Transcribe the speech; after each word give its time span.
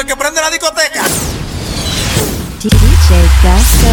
es 0.00 0.06
que 0.06 0.16
prende 0.16 0.40
la 0.40 0.50
discoteca. 0.50 1.02
DJ 2.60 2.72
Gus. 3.42 3.84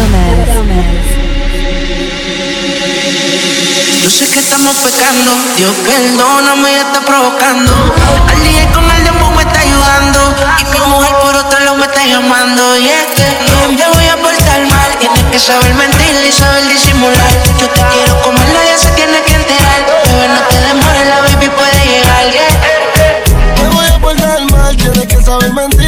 Yo 4.02 4.10
sé 4.10 4.26
que 4.28 4.40
estamos 4.40 4.74
pecando, 4.76 5.30
Dios 5.56 5.74
perdóname, 5.86 6.72
ya 6.72 6.82
está 6.82 7.00
provocando. 7.02 7.72
Al 8.28 8.42
día 8.42 8.66
con 8.72 8.90
el 8.90 9.04
demo 9.04 9.30
me 9.30 9.42
está 9.42 9.60
ayudando. 9.60 10.34
Y 10.58 10.64
mi 10.64 10.86
mujer 10.88 11.14
por 11.22 11.36
otro 11.36 11.60
lado 11.60 11.76
me 11.76 11.86
está 11.86 12.04
llamando. 12.04 12.78
Y 12.78 12.88
es 12.88 13.06
que 13.14 13.38
no 13.52 13.68
me 13.68 13.94
voy 13.94 14.08
a 14.08 14.16
portar 14.16 14.66
mal. 14.66 14.98
Tienes 14.98 15.24
que 15.30 15.38
saber 15.38 15.74
mentir 15.74 16.24
y 16.26 16.32
saber 16.32 16.66
disimular. 16.68 17.30
Yo 17.60 17.68
te 17.68 17.80
quiero 17.92 18.20
comer, 18.22 18.48
nadie 18.48 18.76
se 18.78 18.90
tiene 18.92 19.22
que 19.22 19.34
enterar. 19.34 19.86
Bebé, 20.04 20.28
no 20.28 20.40
te 20.48 20.60
demores, 20.66 21.06
la 21.08 21.20
baby 21.20 21.48
puede 21.50 21.86
llegar. 21.86 22.24
Me 23.62 23.68
voy 23.68 23.86
a 23.86 23.98
portar 24.00 24.50
mal, 24.50 24.76
tienes 24.76 25.06
que 25.06 25.22
saber 25.22 25.52
mentir 25.52 25.81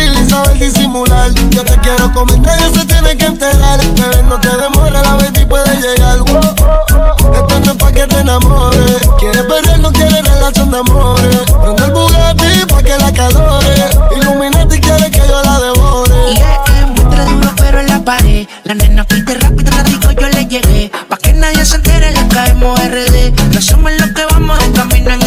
disimular. 0.58 1.32
Yo 1.50 1.64
te 1.64 1.76
quiero 1.78 2.12
comer, 2.12 2.38
nadie 2.40 2.70
se 2.72 2.84
tiene 2.86 3.16
que 3.16 3.26
enterar. 3.26 3.78
Bebé, 3.78 4.22
no 4.28 4.38
te 4.40 4.48
demores, 4.48 4.92
la 4.92 5.14
baby 5.14 5.44
puede 5.46 5.77
llegar. 5.77 6.18
No 6.18 7.70
es 7.70 7.77
pa' 7.78 7.92
que 7.92 8.06
te 8.06 8.20
enamores. 8.20 9.08
Quieres 9.18 9.42
perder, 9.42 9.78
no 9.80 9.92
quieres 9.92 10.22
relación 10.22 10.70
de 10.70 10.78
amores. 10.78 11.40
Prende 11.62 11.84
el 11.84 11.92
Bugatti 11.92 12.66
pa' 12.68 12.82
que 12.82 12.98
la 12.98 13.12
calore. 13.12 13.74
Illuminati 14.16 14.80
quiere 14.80 15.10
que 15.10 15.22
yo 15.28 15.42
la 15.42 15.60
devore. 15.60 16.14
Y 16.30 16.34
es 16.34 16.58
que 16.64 16.86
muestra 16.86 17.24
duro 17.24 17.50
pero 17.56 17.80
en 17.80 17.86
la 17.88 18.05
pared 18.05 18.46
La 18.64 18.74
nena 18.74 19.05
pide 19.05 19.34
rápido, 19.34 19.70
ratico 19.70 20.10
yo 20.12 20.28
le 20.28 20.46
llegué 20.46 20.91
Pa' 21.08 21.16
que 21.16 21.32
nadie 21.32 21.64
se 21.64 21.77
entere 21.77 22.12
le 22.12 22.28
caemos 22.28 22.78
RD 22.78 23.32
No 23.52 23.60
somos 23.60 23.92
los 23.98 24.10
que 24.10 24.24
vamos 24.30 24.58
en 24.62 24.72
camino 24.72 25.10
en 25.10 25.22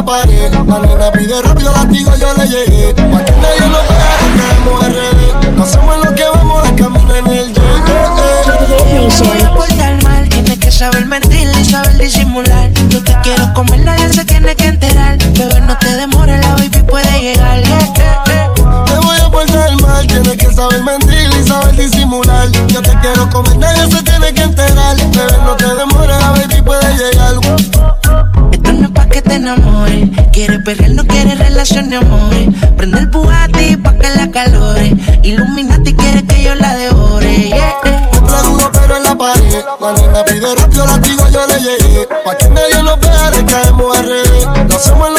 la 0.00 0.04
pared. 0.04 0.52
La 0.52 0.78
nena 0.78 1.12
pide 1.12 1.42
rápido, 1.42 1.72
latigo 1.72 2.12
yo 2.16 2.32
le 2.34 2.46
llegué. 2.48 2.94
Pa' 2.94 3.24
que 3.24 3.32
nadie 3.32 3.68
nos 3.68 3.88
vea, 3.88 4.12
que 4.20 4.28
caemos 4.38 4.86
RD. 4.88 5.56
No 5.56 5.66
somos 5.66 5.96
los 6.04 6.14
que 6.14 6.24
vamos 6.24 6.62
de 6.64 6.74
camino 6.74 7.14
en 7.14 7.26
el. 7.26 7.52
No 7.52 9.28
voy 9.28 9.42
a 9.42 9.54
portar 9.54 10.02
mal, 10.02 10.28
tienes 10.28 10.58
que 10.58 10.70
saber 10.70 11.06
mentir 11.06 11.48
y 11.60 11.64
saber 11.64 11.98
disimular 11.98 12.70
Yo 12.88 13.02
te 13.02 13.14
quiero 13.22 13.52
comer, 13.54 13.80
nadie 13.80 14.08
se 14.12 14.24
tiene 14.24 14.54
que 14.54 14.66
enterar 14.66 15.18
Bebé, 15.18 15.60
no 15.62 15.76
te 15.78 15.96
demores, 15.96 16.40
la 16.40 16.54
baby 16.54 16.82
puede 16.88 17.20
llegar 17.20 17.58
eh, 17.58 17.64
eh, 17.66 18.16
eh. 18.30 18.48
Te 18.56 18.94
voy 18.98 19.18
a 19.18 19.30
portar 19.30 19.80
mal, 19.82 20.06
tienes 20.06 20.36
que 20.36 20.52
saber 20.52 20.82
mentir 20.82 21.28
y 21.38 21.46
saber 21.46 21.76
disimular. 21.76 22.48
Yo 22.68 22.82
te 22.82 22.94
quiero 23.00 23.28
comer, 23.30 23.56
nadie 23.58 23.90
se 23.90 24.02
tiene 24.02 24.32
que 24.32 24.42
enterar. 24.42 24.96
Bebé, 24.96 25.38
no 25.44 25.56
te 25.56 25.66
demores, 25.66 26.20
la 26.20 26.30
baby 26.30 26.62
puede 26.62 26.96
llegar. 26.96 27.79
Te 29.30 29.36
enamores. 29.36 30.08
Quieres 30.32 30.58
perder, 30.64 30.90
no 30.94 31.06
quieres 31.06 31.38
relación 31.38 31.88
de 31.88 31.96
amores. 31.96 32.48
Prende 32.76 32.98
el 32.98 33.06
Bugatti 33.06 33.76
pa' 33.76 33.94
que 33.94 34.08
la 34.16 34.30
calore. 34.30 34.96
Illuminati 35.22 35.94
quiere 35.94 36.24
que 36.26 36.42
yo 36.42 36.54
la 36.56 36.74
devore. 36.74 37.36
Yeah. 37.48 37.74
Entra 38.12 38.42
duro 38.42 38.70
pero 38.72 38.96
en 38.96 39.04
la 39.04 39.14
pared. 39.16 39.64
La 39.80 39.92
nena 39.92 40.24
pide 40.24 40.54
rápido, 40.56 40.86
latigo 40.86 41.28
yo 41.28 41.46
le 41.46 41.60
llegué. 41.60 42.08
Pa' 42.24 42.36
que 42.36 42.48
nadie 42.48 42.82
nos 42.82 42.98
vea, 42.98 43.30
le 43.30 43.44
caemos 43.44 43.98
a 43.98 44.02
red. 44.02 44.66
No 44.68 44.78
somos 44.78 45.09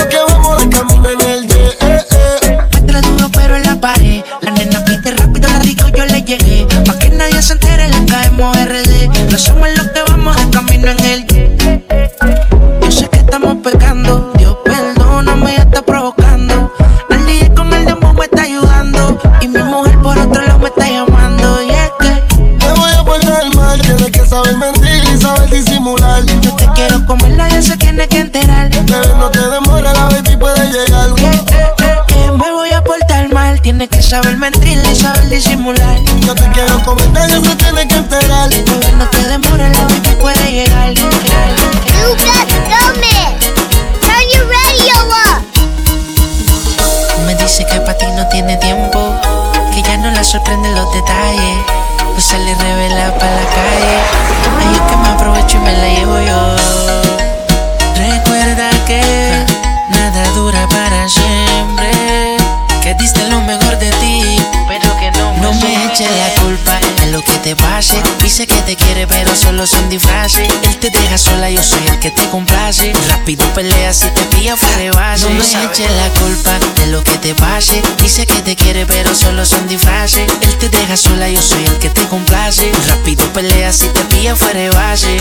Él 71.11 71.17
te 71.17 71.23
deja 71.23 71.29
sola, 71.29 71.49
yo 71.49 71.61
soy 71.61 71.85
el 71.87 71.99
que 71.99 72.09
te 72.09 72.25
complace. 72.29 72.93
Rápido 73.09 73.45
pelea 73.53 73.93
si 73.93 74.05
te 74.11 74.21
pilla 74.33 74.55
fuera 74.55 74.77
de 74.77 74.91
base. 74.91 75.23
No 75.25 75.31
me 75.31 75.43
eches 75.43 75.91
la 75.91 76.09
culpa 76.21 76.57
de 76.77 76.87
lo 76.87 77.03
que 77.03 77.17
te 77.17 77.35
pase. 77.35 77.81
Dice 78.01 78.25
que 78.25 78.39
te 78.41 78.55
quiere, 78.55 78.85
pero 78.85 79.13
solo 79.13 79.45
son 79.45 79.67
disfraces. 79.67 80.25
Él 80.39 80.57
te 80.57 80.69
deja 80.69 80.95
sola, 80.95 81.27
yo 81.27 81.41
soy 81.41 81.65
el 81.65 81.77
que 81.79 81.89
te 81.89 82.07
complace. 82.07 82.71
Rápido 82.87 83.25
pelea 83.33 83.73
si 83.73 83.87
te 83.87 83.99
pilla 84.05 84.37
fuera 84.37 84.61
de 84.61 84.69
base. 84.69 85.19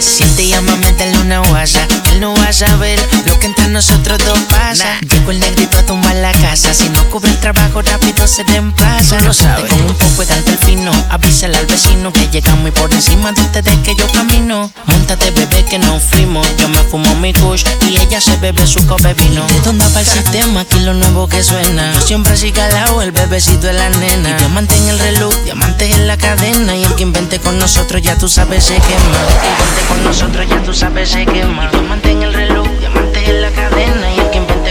Si 0.00 0.24
él 0.24 0.34
te 0.34 0.48
llama, 0.48 0.74
métele 0.76 1.16
una 1.18 1.38
guasa. 1.38 1.86
Él 2.10 2.20
no 2.20 2.34
va 2.34 2.48
a 2.48 2.52
saber 2.52 2.98
lo 3.26 3.38
que 3.38 3.46
entre 3.46 3.68
nosotros 3.68 4.18
dos 4.24 4.40
pasa. 4.48 4.98
Llegó 5.02 5.30
el 5.30 5.38
negrito 5.38 5.78
a 5.78 5.86
tumbar 5.86 6.16
la 6.16 6.32
casa. 6.32 6.74
Si 6.74 6.88
no 6.88 7.08
cubre 7.10 7.30
el 7.30 7.38
trabajo, 7.38 7.82
rápido 7.82 8.26
se 8.26 8.42
reemplaza. 8.42 9.20
No 9.20 9.32
sabe. 9.32 9.68
Con 9.68 9.82
un 9.82 9.94
poco 9.94 10.24
de 10.24 10.34
el 10.34 10.58
fino. 10.58 10.90
Avísale 11.10 11.58
al 11.58 11.66
vecino 11.66 12.12
que 12.12 12.28
llegamos 12.28 12.68
y 12.68 12.72
por 12.72 12.92
encima 12.92 13.30
de 13.30 13.40
ustedes 13.40 13.76
que 13.84 13.94
yo 13.94 14.10
camino. 14.12 14.72
Montate, 15.08 15.30
bebé, 15.30 15.64
que 15.64 15.78
nos 15.78 16.02
fuimos. 16.02 16.46
Yo 16.58 16.68
me 16.68 16.80
fumo 16.80 17.14
mi 17.14 17.32
kush 17.32 17.64
y 17.88 17.96
ella 17.96 18.20
se 18.20 18.36
bebe 18.36 18.66
su 18.66 18.86
cope 18.86 19.14
vino. 19.14 19.46
¿De 19.46 19.60
dónde 19.60 19.88
va 19.94 20.00
el 20.00 20.06
sistema? 20.06 20.60
Aquí 20.60 20.80
lo 20.80 20.92
nuevo 20.92 21.26
que 21.26 21.42
suena. 21.42 21.94
Yo 21.94 22.02
siempre 22.02 22.34
así 22.34 22.52
calado, 22.52 23.00
el 23.00 23.12
bebecito 23.12 23.68
de 23.68 23.72
la 23.72 23.88
nena. 23.88 24.28
Y 24.28 24.34
diamante 24.34 24.76
en 24.76 24.88
el 24.88 24.98
reloj, 24.98 25.34
diamantes 25.44 25.96
en 25.96 26.08
la 26.08 26.18
cadena. 26.18 26.76
Y 26.76 26.84
el 26.84 26.94
que 26.94 27.04
invente 27.04 27.38
con 27.38 27.58
nosotros 27.58 28.02
ya 28.02 28.18
tú 28.18 28.28
sabes 28.28 28.64
se 28.64 28.74
quema. 28.74 29.18
El 29.30 29.40
que 29.40 29.48
invente 29.48 29.82
con 29.88 30.04
nosotros 30.04 30.46
ya 30.46 30.62
tú 30.62 30.74
sabes 30.74 31.08
se 31.08 31.24
quema. 31.24 31.70
Diamante 31.70 32.10
en 32.10 32.22
el 32.24 32.34
reloj, 32.34 32.68
diamantes 32.78 33.28
en 33.30 33.40
la 33.40 33.50
cadena. 33.50 34.07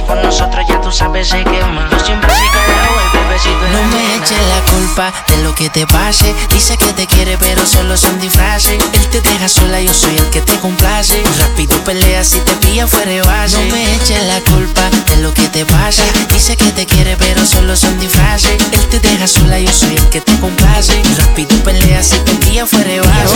Con 0.07 0.22
nosotros 0.22 0.66
ya 0.68 0.79
tú 0.81 0.91
sabes 0.91 1.28
se 1.28 1.44
quema. 1.44 1.88
Yo 1.91 2.00
siempre 2.00 2.31
así 2.31 2.44
calado, 2.53 2.95
el 3.13 3.19
bebecito 3.19 3.68
No 3.72 3.84
me 3.91 4.16
eches 4.16 4.40
la 4.47 4.72
culpa 4.72 5.13
de 5.28 5.44
lo 5.44 5.53
que 5.53 5.69
te 5.69 5.85
pase. 5.85 6.34
Dice 6.50 6.78
que 6.78 6.94
te 6.94 7.06
quiere, 7.06 7.38
pero 7.38 7.66
solo 7.66 7.97
son 7.97 8.19
disfraces. 8.19 8.78
Él 8.94 9.07
te 9.09 9.22
deja 9.22 9.50
sola, 9.50 9.81
yo 9.81 9.94
soy 9.94 10.17
el 10.17 10.29
que 10.29 10.41
te 10.41 10.57
complace. 10.59 11.22
Rápido 11.40 11.78
pelea 11.84 12.23
si 12.23 12.40
te 12.40 12.53
pilla 12.53 12.88
fuera 12.88 13.12
de 13.12 13.22
base. 13.22 13.57
No 13.57 13.75
me 13.75 13.96
eches 13.96 14.23
la 14.23 14.40
culpa 14.41 14.90
de 15.07 15.17
lo 15.17 15.34
que 15.34 15.47
te 15.50 15.66
pase. 15.66 16.03
Dice 16.34 16.56
que 16.56 16.72
te 16.72 16.85
quiere, 16.85 17.17
pero 17.17 17.46
solo 17.46 17.75
son 17.75 18.00
disfraces. 18.00 18.57
Él 18.72 18.88
te 18.90 19.00
deja 19.00 19.28
sola, 19.28 19.59
yo 19.59 19.72
soy 19.72 19.97
el 19.97 20.09
que 20.09 20.22
te 20.22 20.40
complace. 20.40 21.01
Rápido 21.17 21.56
pelea 21.63 22.01
si 22.01 22.17
te 22.19 22.34
pilla 22.35 22.66
fuera 22.66 22.90
de 22.90 23.01
base. 23.01 23.35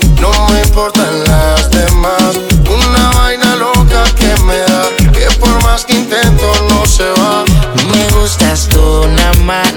importan 0.59 1.23
las 1.25 1.69
demás. 1.69 2.60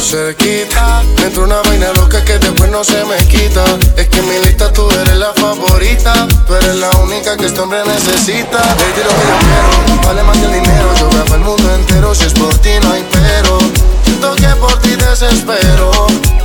cerquita, 0.00 1.02
me 1.16 1.26
entra 1.26 1.42
una 1.42 1.60
vaina 1.62 1.92
loca 1.94 2.24
que 2.24 2.38
después 2.38 2.70
no 2.70 2.84
se 2.84 3.04
me 3.04 3.16
quita. 3.26 3.64
Es 3.96 4.08
que 4.08 4.18
en 4.18 4.28
mi 4.28 4.38
lista 4.46 4.72
tú 4.72 4.88
eres 4.90 5.16
la 5.16 5.32
favorita, 5.34 6.26
tú 6.46 6.54
eres 6.54 6.76
la 6.76 6.90
única 6.98 7.36
que 7.36 7.46
este 7.46 7.60
hombre 7.60 7.80
necesita. 7.84 8.58
Baby, 8.58 9.02
lo 9.04 9.10
que 9.10 9.26
yo 9.28 9.38
quiero, 9.40 10.02
vale 10.06 10.22
más 10.22 10.38
que 10.38 10.44
el 10.44 10.52
dinero. 10.52 10.94
Yo 10.98 11.08
grabo 11.10 11.34
el 11.34 11.40
mundo 11.40 11.74
entero, 11.74 12.14
si 12.14 12.24
es 12.24 12.32
por 12.34 12.54
ti 12.58 12.70
no 12.82 12.92
hay 12.92 13.06
pero. 13.10 13.58
Siento 14.04 14.34
que 14.36 14.48
por 14.60 14.78
ti 14.80 14.96
desespero, 14.96 15.90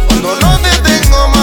cuando 0.08 0.36
no 0.36 0.60
te 0.60 0.90
tengo 0.90 1.28
más. 1.30 1.43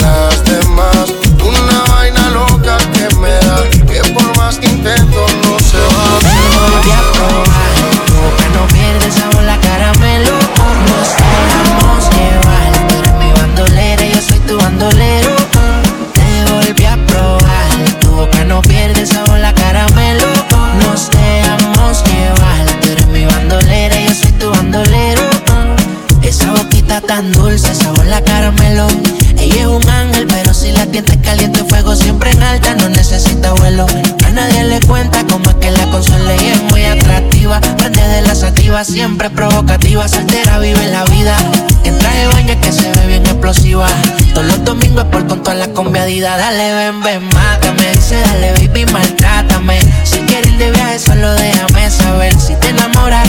pero 30.91 31.03
si 31.03 31.05
la 31.05 31.05
tienda 31.05 31.13
es 31.13 31.19
caliente, 31.21 31.63
fuego 31.63 31.95
siempre 31.95 32.31
en 32.31 32.43
alta, 32.43 32.75
no 32.75 32.89
necesita 32.89 33.53
vuelo. 33.53 33.85
A 34.25 34.29
nadie 34.31 34.63
le 34.65 34.79
cuenta 34.81 35.23
cómo 35.29 35.49
es 35.49 35.55
que 35.55 35.71
la 35.71 35.85
consuela 35.89 36.35
y 36.35 36.47
es 36.47 36.61
muy 36.63 36.83
atractiva. 36.83 37.59
Prende 37.77 38.01
de 38.07 38.21
la 38.21 38.35
sativa, 38.35 38.83
siempre 38.83 39.29
provocativa, 39.29 40.07
soltera, 40.07 40.59
vive 40.59 40.87
la 40.87 41.03
vida. 41.05 41.35
En 41.83 41.97
traje 41.97 42.27
baño 42.27 42.59
que 42.61 42.71
se 42.71 42.91
ve 42.91 43.07
bien 43.07 43.25
explosiva. 43.25 43.87
Todos 44.33 44.47
los 44.47 44.63
domingos 44.63 45.05
por 45.05 45.27
con 45.27 45.43
toda 45.43 45.55
la 45.55 45.67
conviadida. 45.69 46.37
Dale, 46.37 46.73
ven, 46.73 47.01
ven, 47.01 47.23
mátame. 47.33 47.91
Dice, 47.91 48.19
dale, 48.19 48.51
baby, 48.53 48.85
maltrátame. 48.91 49.79
Si 50.03 50.19
quieres 50.19 50.51
ir 50.51 50.57
de 50.57 50.71
viaje, 50.71 50.99
solo 50.99 51.33
déjame 51.33 51.89
saber. 51.89 52.33
Si 52.39 52.55
te 52.55 52.69
enamoras, 52.69 53.27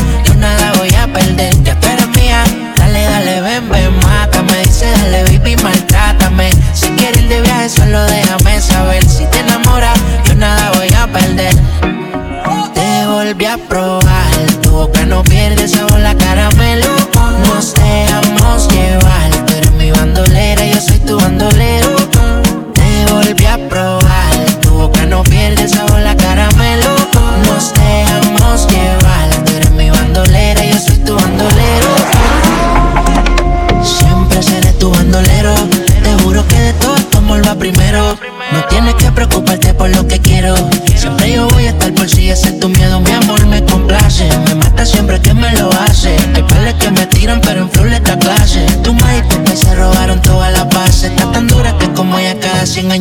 solo 7.93 8.07
déjame 8.07 8.61
saber. 8.61 9.09
Si 9.09 9.27
te 9.27 9.39
enamoras, 9.41 9.99
yo 10.25 10.35
nada 10.35 10.73
voy 10.77 10.89
a 10.95 11.07
perder. 11.07 11.55
Te 12.75 13.07
volví 13.07 13.45
a 13.45 13.59
probar, 13.59 14.33
tu 14.63 14.71
boca 14.71 15.05
no 15.05 15.23
pierde 15.23 15.69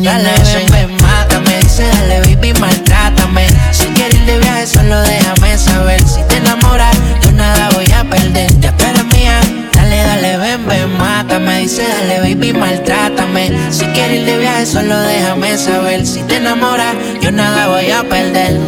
100 0.00 0.08
años 0.08 0.14
Dale, 0.14 0.32
ven, 0.54 0.88
ven, 0.88 0.96
mátame. 1.02 1.58
Dice, 1.58 1.84
dale, 1.86 2.20
baby, 2.20 2.52
maltrátame. 2.58 3.46
Si 3.72 3.84
quieres 3.88 4.14
ir 4.14 4.26
de 4.26 4.38
viaje, 4.38 4.66
solo 4.66 5.00
déjame 5.02 5.58
saber. 5.58 6.02
Si 6.02 6.22
te 6.28 6.36
enamoras, 6.36 6.96
yo 7.22 7.32
nada 7.32 7.68
voy 7.74 7.90
a 7.92 8.04
perder. 8.04 8.50
Ya 8.60 8.72
tú 8.76 8.84
eres 8.84 9.04
mía. 9.06 9.40
Dale, 9.74 9.96
dale, 9.96 10.38
ven, 10.38 10.66
ven, 10.66 10.96
mátame. 10.96 11.60
Dice, 11.60 11.82
dale, 11.86 12.20
baby, 12.20 12.52
maltrátame. 12.52 13.52
Si 13.70 13.84
quieres 13.86 14.20
ir 14.20 14.26
de 14.26 14.38
viaje, 14.38 14.66
solo 14.66 14.98
déjame 14.98 15.58
saber. 15.58 16.06
Si 16.06 16.22
te 16.22 16.36
enamoras, 16.36 16.94
yo 17.20 17.30
nada 17.30 17.68
voy 17.68 17.90
a 17.90 18.02
perder. 18.02 18.58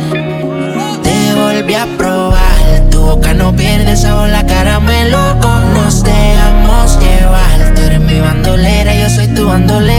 Te 1.03 1.35
volví 1.35 1.75
a 1.75 1.87
probar, 1.97 2.91
tu 2.91 3.01
boca 3.01 3.33
no 3.33 3.55
pierde 3.55 3.97
sabor, 3.97 4.29
la 4.29 4.45
caramelo. 4.47 5.35
Nos 5.75 6.03
dejamos 6.03 6.99
llevar. 7.01 7.75
Tú 7.75 7.83
eres 7.83 8.01
mi 8.01 8.21
bandolera, 8.21 8.95
yo 8.95 9.09
soy 9.09 9.29
tu 9.29 9.47
bandolero. 9.47 9.94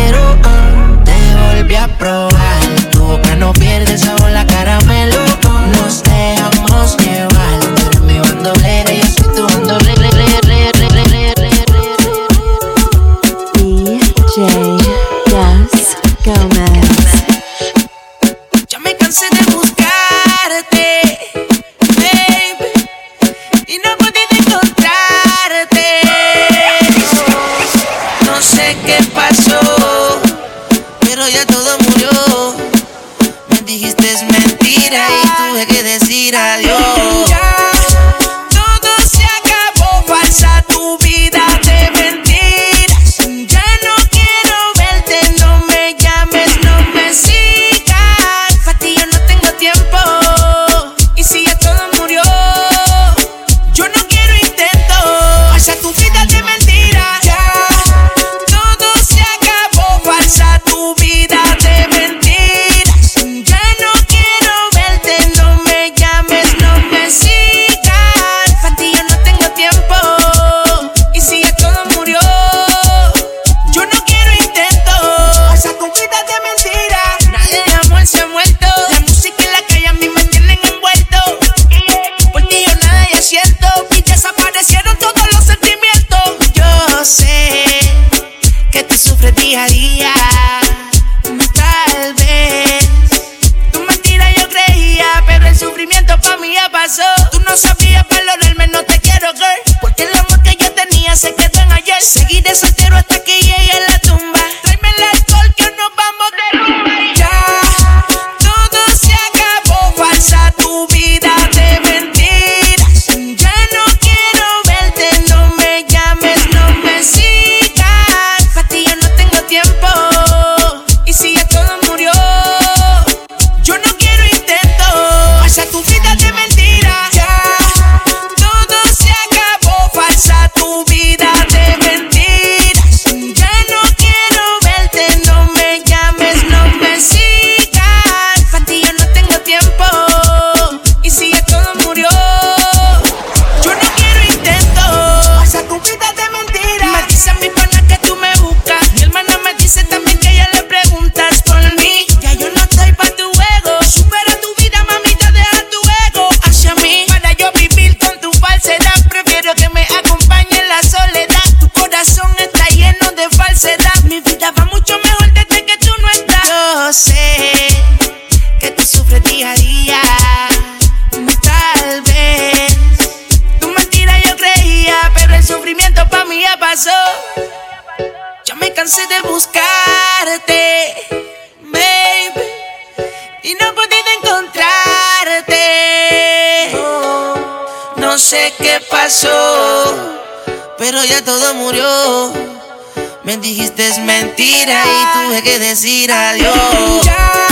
Dijiste 193.46 193.88
es 193.88 194.00
mentira 194.00 194.82
y 194.84 195.14
tuve 195.14 195.44
que 195.44 195.60
decir 195.60 196.12
adiós. 196.12 197.06
Ya, 197.06 197.48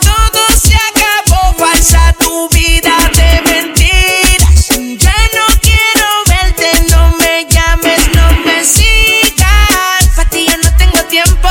todo 0.00 0.40
se 0.58 0.74
acabó, 0.74 1.52
falsa 1.58 2.14
tu 2.18 2.48
vida 2.48 2.96
de 3.14 3.42
mentiras. 3.44 4.68
Ya 4.96 5.14
no 5.36 5.44
quiero 5.60 6.06
verte, 6.26 6.70
no 6.90 7.14
me 7.18 7.44
llames, 7.50 8.00
no 8.14 8.30
me 8.46 8.64
sigas. 8.64 10.08
Pa' 10.16 10.24
ti 10.30 10.46
ya 10.48 10.56
no 10.56 10.74
tengo 10.78 11.04
tiempo. 11.04 11.50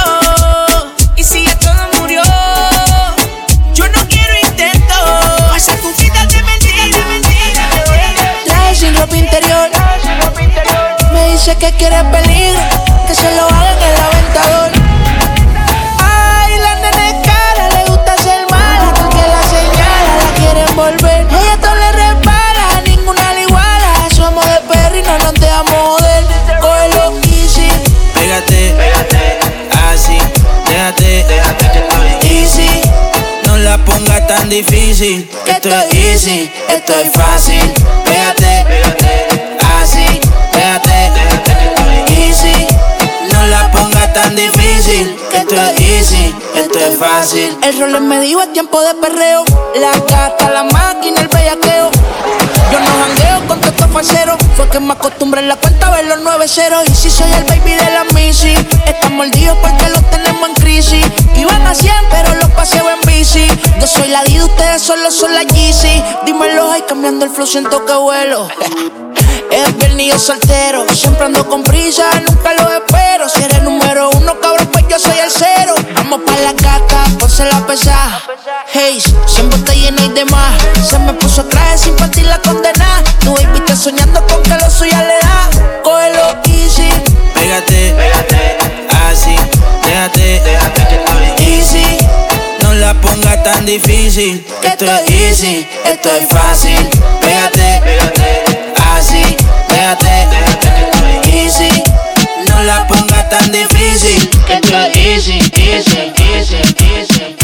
Y 1.16 1.24
si 1.24 1.46
ya 1.46 1.60
todo 1.60 1.90
murió, 2.00 2.24
yo 3.76 3.88
no 3.88 4.08
quiero 4.08 4.34
intento. 4.48 4.96
Falsa 5.52 5.76
tu 5.76 5.94
vida 5.94 6.26
de 6.26 6.42
mentiras, 6.42 6.90
de 6.90 7.06
mentiras. 7.06 8.46
Traje 8.46 8.76
sin 8.76 8.96
ropa 8.96 9.16
interior. 9.16 9.70
Me 11.14 11.34
dice 11.34 11.56
que 11.56 11.72
quiere 11.74 12.04
peligro, 12.06 12.62
que 13.10 13.16
se 13.16 13.36
lo 13.36 13.44
hagan 13.48 13.78
en 13.78 13.90
el 13.90 14.02
aventador. 14.02 14.72
Ay, 16.00 16.60
la 16.60 16.76
nena 16.76 17.10
es 17.10 17.16
cara, 17.28 17.70
le 17.76 17.90
gusta 17.90 18.16
ser 18.18 18.46
mala, 18.52 18.94
porque 18.94 19.24
la 19.36 19.42
señala, 19.50 20.12
la 20.22 20.28
quieren 20.38 20.76
volver. 20.76 21.26
Ella 21.28 21.58
todo 21.60 21.74
le 21.74 21.92
repara, 21.92 22.82
ninguna 22.86 23.34
le 23.34 23.42
iguala. 23.42 24.10
Somos 24.16 24.46
de 24.46 24.60
perro 24.70 24.96
y 24.96 25.02
no 25.02 25.18
nos 25.18 25.34
dejamos 25.34 25.74
joder. 25.74 26.24
Cógelo 26.62 27.14
easy, 27.24 27.72
Pégate, 28.14 28.76
pégate, 28.78 29.40
así, 29.92 30.20
déjate, 30.68 31.26
easy. 32.30 32.82
No 33.48 33.58
la 33.58 33.78
pongas 33.86 34.28
tan 34.28 34.50
difícil, 34.50 35.28
que 35.46 35.52
esto 35.52 35.70
es 35.70 35.94
easy, 35.96 36.52
esto 36.70 36.94
es 36.94 37.12
fácil. 37.12 37.74
Pégate, 38.06 38.66
así, 38.86 39.49
difícil, 44.40 45.18
esto 45.34 45.56
es 45.56 45.82
easy, 45.82 46.36
esto 46.56 46.80
es 46.80 46.98
fácil. 46.98 47.58
El 47.64 47.80
rol 47.80 48.02
me 48.02 48.20
dijo 48.22 48.42
es 48.42 48.54
tiempo 48.54 48.82
de 48.82 48.94
perreo. 48.96 49.44
La 49.76 49.92
gata, 49.92 50.50
la 50.50 50.64
máquina, 50.64 51.22
el 51.22 51.28
bellaqueo. 51.28 51.92
Yo 52.72 52.80
no 52.80 52.92
jangueo 53.04 53.48
con 53.48 53.62
todo 53.62 53.88
falsero. 53.90 54.38
Fue 54.56 54.70
que 54.70 54.80
me 54.80 54.94
acostumbré 54.94 55.42
en 55.42 55.50
la 55.50 55.56
cuenta 55.56 55.88
a 55.88 55.92
ver 55.92 56.06
los 56.06 56.20
9 56.22 56.48
ceros. 56.48 56.84
Y 56.88 56.96
si 56.96 57.10
soy 57.10 57.32
el 57.34 57.44
baby 57.44 57.74
de 57.74 57.92
la 57.92 58.04
Missy, 58.14 58.54
están 58.86 59.16
mordidos 59.16 59.58
porque 59.62 59.90
los 59.90 60.10
tenemos 60.10 60.50
en 60.50 60.56
crisis. 60.56 61.06
Iban 61.36 61.66
a 61.68 61.76
100, 61.76 61.94
pero 62.10 62.36
los 62.36 62.50
paseo 62.52 62.90
en 62.90 63.09
Yo 63.32 63.86
soy 63.86 64.08
la 64.08 64.24
Dida, 64.24 64.44
ustedes 64.46 64.82
solo 64.82 65.12
son 65.12 65.36
la 65.36 65.44
Yeezy. 65.44 66.04
Dímelo, 66.26 66.72
ay, 66.72 66.82
cambiando 66.88 67.26
el 67.26 67.32
flow, 67.32 67.46
siento 67.46 67.86
que 67.86 67.94
vuelo. 67.94 68.48
Es 69.52 69.78
viernes 69.78 70.06
y 70.06 70.10
yo 70.10 70.18
soltero. 70.18 70.84
Siempre 70.92 71.26
ando 71.26 71.48
con 71.48 71.62
prisa, 71.64 72.06
nunca 72.28 72.54
lo 72.56 72.72
espero. 72.72 73.30
Si 73.30 73.44
eres 73.44 73.62
número 73.62 74.10
uno, 74.10 74.40
cabrón, 74.40 74.68
pues 74.72 74.86
yo 74.90 74.98
soy 74.98 75.20
el 75.20 75.30
cero. 75.30 75.76
Vamos 75.94 76.22
pa' 76.26 76.40
la 76.40 76.54
gata, 76.54 77.04
ponse 77.20 77.46
la 77.46 77.64
pesada. 77.68 78.20
Hey, 78.74 79.00
siempre 79.28 79.60
está 79.60 79.74
llena 79.74 80.02
y 80.02 80.10
demás. 80.10 80.60
Se 80.84 80.98
me 80.98 81.14
puso 81.14 81.46
traje 81.46 81.78
sin 81.78 81.96
partir 81.96 82.26
la 82.26 82.40
condena. 82.42 83.04
Tu 83.20 83.32
baby 83.32 83.60
está 83.60 83.76
soñando 83.76 84.26
con 84.26 84.42
que 84.42 84.56
lo 84.56 84.70
suya 84.72 85.04
le 85.04 85.20
da. 85.20 85.50
Cógelo 85.84 86.36
easy. 86.46 86.90
Pégate, 87.36 87.96
así, 89.08 89.36
déjate, 89.84 90.42
easy. 90.52 90.79
La 92.90 93.00
pongas 93.02 93.44
tan 93.44 93.68
difícil, 93.68 94.44
esto 94.64 94.86
es 94.86 95.12
easy, 95.12 95.68
esto 95.86 96.10
es 96.12 96.28
fácil. 96.28 96.90
Pégate, 97.22 97.82
así, 98.98 99.38
déjate, 99.68 100.28
easy. 101.32 101.70
No 102.48 102.64
la 102.64 102.88
pongas 102.88 103.30
tan 103.30 103.52
difícil, 103.52 104.28
esto 104.50 104.82
es 104.82 104.98
easy, 104.98 105.38
easy, 105.54 106.12
easy, 106.34 106.58
easy. 106.98 107.36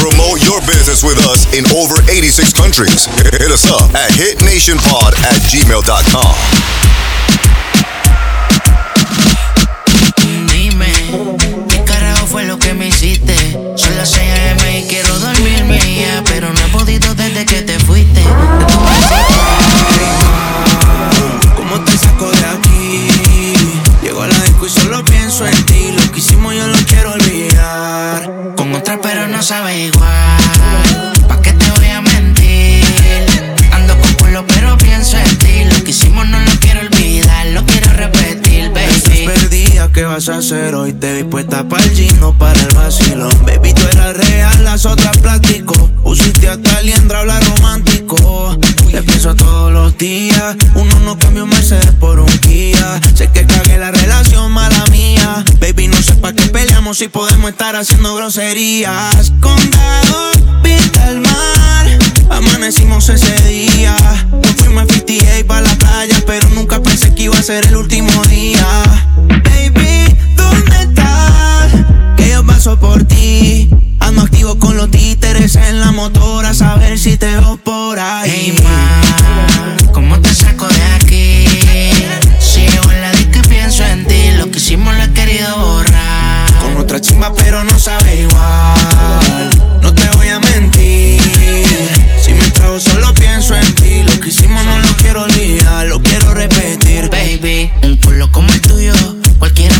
Promote 0.00 0.44
your 0.44 0.60
business 0.62 1.04
with 1.04 1.18
us 1.18 1.46
in 1.54 1.64
over 1.76 2.02
86 2.10 2.52
countries. 2.52 3.06
Hit 3.38 3.52
us 3.52 3.70
up 3.70 3.94
at 3.94 4.10
hitnationpod 4.10 5.14
at 5.22 5.38
gmail.com. 5.46 6.77
a 40.30 40.40
hoy? 40.76 40.92
Te 40.92 41.14
vi 41.14 41.24
puesta 41.24 41.66
para 41.66 41.82
el 41.84 41.90
gino, 41.90 42.36
para 42.36 42.60
el 42.60 42.74
vacilón. 42.74 43.32
Baby, 43.46 43.72
tú 43.72 43.80
eras 43.90 44.14
real, 44.14 44.62
las 44.62 44.84
otras 44.84 45.16
plástico. 45.18 45.90
Usiste 46.04 46.48
hasta 46.48 46.82
liendra, 46.82 47.20
habla 47.20 47.40
romántico. 47.40 48.58
Te 48.90 49.02
pienso 49.02 49.34
todos 49.34 49.72
los 49.72 49.96
días. 49.96 50.54
Uno 50.74 51.00
no 51.00 51.18
cambia 51.18 51.44
un 51.44 51.48
Mercedes 51.48 51.92
por 51.98 52.20
un 52.20 52.38
Kia. 52.40 53.00
Sé 53.14 53.28
que 53.28 53.46
cagué 53.46 53.78
la 53.78 53.90
relación, 53.90 54.52
mala 54.52 54.84
mía. 54.90 55.44
Baby, 55.60 55.88
no 55.88 55.96
sé 56.02 56.12
pa' 56.16 56.34
qué 56.34 56.46
peleamos 56.88 56.98
si 56.98 57.08
podemos 57.08 57.50
estar 57.50 57.76
haciendo 57.76 58.14
groserías. 58.14 59.32
Condado, 59.40 60.30
vista 60.62 61.10
el 61.10 61.20
mar. 61.20 61.86
Amanecimos 62.30 63.08
ese 63.08 63.34
día. 63.42 63.94
Nos 64.30 64.54
fuimos 64.56 64.84
a 64.84 64.86
58 64.86 65.46
para 65.46 65.60
la 65.62 65.74
playa, 65.74 66.22
pero 66.26 66.48
nunca 66.50 66.82
pensé 66.82 67.14
que 67.14 67.24
iba 67.24 67.38
a 67.38 67.42
ser 67.42 67.66
el 67.66 67.76
último 67.76 68.10
día. 68.24 68.66
Baby, 69.44 70.16
¿dónde 70.36 70.82
estás? 70.82 71.72
Que 72.16 72.30
yo 72.30 72.46
paso 72.46 72.78
por 72.78 73.04
ti. 73.04 73.68
Ando 74.00 74.22
activo 74.22 74.58
con 74.58 74.76
los 74.76 74.90
títeres 74.90 75.56
en 75.56 75.80
la 75.80 75.92
motora, 75.92 76.50
a 76.50 76.54
saber 76.54 76.98
si 76.98 77.16
te 77.18 77.26
veo 77.26 77.58
por 77.58 77.98
ahí. 77.98 78.54
Hey, 78.56 78.64
ma, 78.64 79.92
¿cómo 79.92 80.18
te 80.20 80.34
saco 80.34 80.66
de 80.66 80.82
aquí? 80.96 81.44
Si 82.40 82.60
llego 82.60 82.90
en 82.90 83.00
la 83.02 83.12
disco 83.12 83.40
y 83.44 83.48
pienso 83.48 83.84
en 83.84 84.06
ti, 84.06 84.30
lo 84.38 84.50
que 84.50 84.58
hicimos 84.58 84.94
lo 84.96 85.02
he 85.02 85.12
querido 85.12 85.58
borrar. 85.58 86.17
Con 86.68 86.82
otra 86.82 87.00
chimba, 87.00 87.32
pero 87.34 87.64
no 87.64 87.78
sabe 87.78 88.20
igual. 88.20 89.50
No 89.82 89.94
te 89.94 90.06
voy 90.16 90.28
a 90.28 90.38
mentir. 90.38 91.20
Si 92.20 92.34
me 92.34 92.50
trago, 92.50 92.78
solo 92.78 93.14
pienso 93.14 93.56
en 93.56 93.74
ti. 93.74 94.02
Lo 94.02 94.20
que 94.20 94.28
hicimos 94.28 94.62
no 94.66 94.78
lo 94.80 94.88
quiero 94.96 95.22
olvidar, 95.22 95.86
lo 95.86 96.00
quiero 96.02 96.34
repetir. 96.34 97.08
Baby, 97.08 97.70
un 97.82 97.96
culo 97.96 98.30
como 98.32 98.52
el 98.52 98.60
tuyo, 98.60 98.92
cualquiera 99.38 99.77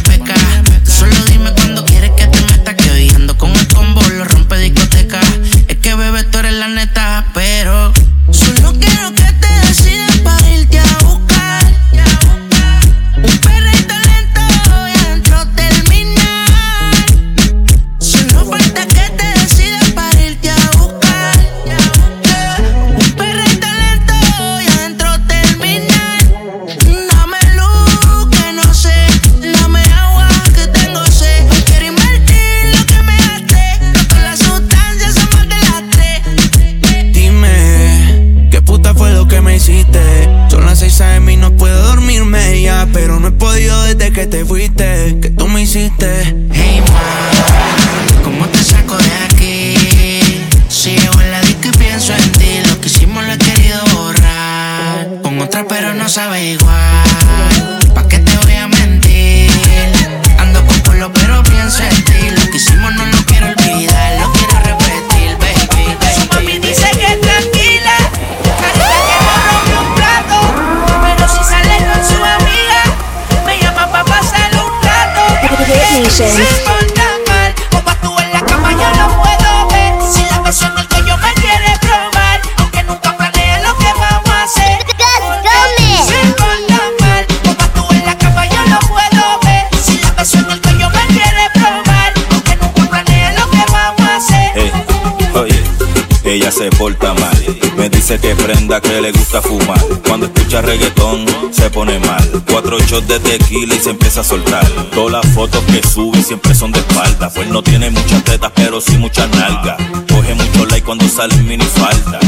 Cuatro 102.50 102.76
shots 102.80 103.06
de 103.06 103.20
tequila 103.20 103.72
y 103.72 103.78
se 103.78 103.90
empieza 103.90 104.22
a 104.22 104.24
soltar. 104.24 104.66
Todas 104.92 105.24
las 105.24 105.32
fotos 105.32 105.62
que 105.64 105.80
sube 105.86 106.20
siempre 106.24 106.52
son 106.52 106.72
de 106.72 106.80
espalda. 106.80 107.30
Pues 107.32 107.46
no 107.48 107.62
tiene 107.62 107.88
muchas 107.88 108.24
tetas, 108.24 108.50
pero 108.52 108.80
sí 108.80 108.98
muchas 108.98 109.30
nalgas. 109.30 109.76
Coge 110.12 110.34
mucho 110.34 110.66
like 110.66 110.84
cuando 110.84 111.08
sale 111.08 111.34
en 111.34 111.46
minifalda. 111.46 112.18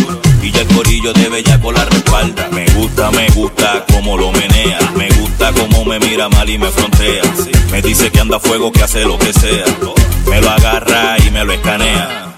Y 0.41 0.53
ya 0.53 0.61
el 0.61 0.69
corillo 0.69 1.13
de 1.13 1.29
bella 1.29 1.61
con 1.61 1.75
la 1.75 1.85
respalda. 1.85 2.49
Me 2.53 2.65
gusta, 2.75 3.11
me 3.11 3.29
gusta 3.31 3.85
como 3.93 4.17
lo 4.17 4.31
menea. 4.31 4.79
Me 4.95 5.09
gusta 5.09 5.51
como 5.53 5.85
me 5.85 5.99
mira 5.99 6.29
mal 6.29 6.49
y 6.49 6.57
me 6.57 6.69
frontea. 6.71 7.25
Me 7.73 7.83
dice 7.83 8.09
que 8.13 8.21
anda 8.21 8.37
a 8.37 8.41
fuego, 8.41 8.71
que 8.71 8.85
hace 8.85 9.05
lo 9.05 9.19
que 9.19 9.33
sea. 9.33 9.65
Me 10.29 10.41
lo 10.41 10.49
agarra 10.49 11.17
y 11.27 11.31
me 11.33 11.45
lo 11.45 11.53
escanea. 11.53 12.37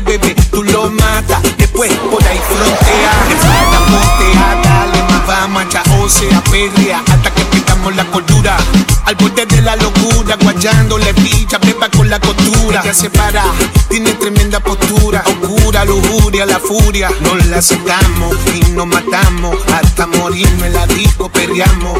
Puede 0.00 0.18
beber 0.18 0.34
Tú 0.50 0.62
lo 0.62 0.90
matas, 0.90 1.42
después 1.56 1.92
por 2.10 2.22
ahí 2.24 2.38
frontea 2.48 3.12
Enfrenta, 3.30 3.80
montea, 3.88 4.60
dale 4.62 5.02
más 5.02 5.28
va 5.28 5.48
Mancha 5.48 5.82
o 6.00 6.08
sea, 6.08 6.42
perrea 6.44 7.02
Hasta 7.06 7.30
que 7.34 7.44
pintamos 7.46 7.94
la 7.94 8.04
cordura. 8.06 8.56
Al 9.04 9.14
borde 9.16 9.46
de 9.46 9.62
la 9.62 9.76
locura 9.76 10.36
Guayándole 10.40 11.12
picha, 11.14 11.58
beba 11.58 11.88
con 11.90 12.08
la 12.08 12.18
costura. 12.20 12.82
Ya 12.84 12.94
se 12.94 13.10
para, 13.10 13.44
tiene 13.88 14.12
tremenda 14.14 14.60
postura 14.60 15.22
Oscura, 15.26 15.84
lujuria, 15.84 16.46
la 16.46 16.58
furia. 16.58 17.10
Nos 17.20 17.44
la 17.46 17.60
sacamos 17.60 18.36
y 18.54 18.70
nos 18.70 18.86
matamos 18.86 19.56
Hasta 19.72 20.06
morirme 20.06 20.70
la 20.70 20.86
disco 20.86 21.28
perreamos. 21.28 21.98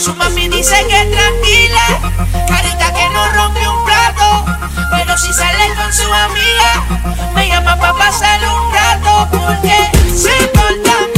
Su 0.00 0.14
mami 0.14 0.48
dice 0.48 0.74
que 0.88 1.10
tranquila, 1.10 2.00
ahorita 2.48 2.94
que 2.94 3.08
no 3.10 3.32
rompe 3.32 3.68
un 3.68 3.84
plato. 3.84 4.87
Si 5.20 5.32
sale 5.32 5.74
con 5.74 5.92
su 5.92 6.06
amiga, 6.12 7.32
me 7.34 7.48
llama 7.48 7.76
pa' 7.76 7.92
pasar 7.92 8.40
un 8.40 8.72
rato. 8.72 9.28
Porque 9.32 9.90
se 10.14 10.46
porta 10.48 11.17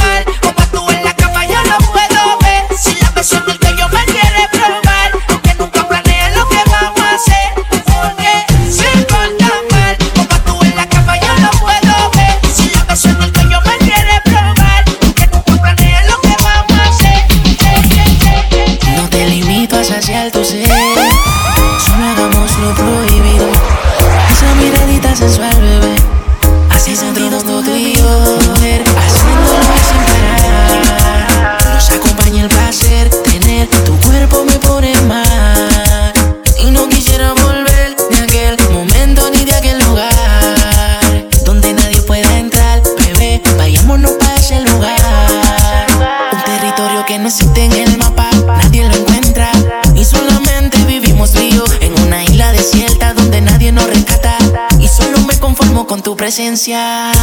conformo 56.30 57.19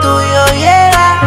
tuyo 0.00 0.46
llega. 0.54 1.20